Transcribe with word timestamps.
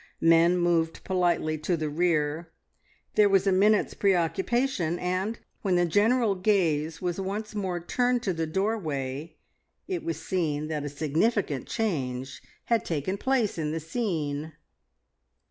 Men 0.19 0.57
moved 0.57 1.03
politely 1.03 1.59
to 1.59 1.77
the 1.77 1.87
rear. 1.87 2.49
There 3.13 3.29
was 3.29 3.45
a 3.45 3.51
minute's 3.51 3.93
preoccupation, 3.93 4.97
and 4.97 5.37
when 5.61 5.75
the 5.75 5.85
general 5.85 6.33
gaze 6.33 7.03
was 7.03 7.21
once 7.21 7.53
more 7.53 7.79
turned 7.79 8.23
to 8.23 8.33
the 8.33 8.47
doorway, 8.47 9.35
it 9.87 10.03
was 10.03 10.19
seen 10.19 10.69
that 10.69 10.83
a 10.83 10.89
significant 10.89 11.67
change 11.67 12.41
had 12.65 12.83
taken 12.83 13.15
place 13.19 13.59
in 13.59 13.73
the 13.73 13.79
scene. 13.79 14.53